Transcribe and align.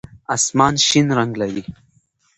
آسمان 0.35 0.73
شین 0.87 1.07
رنګ 1.17 1.31
لري. 1.41 1.63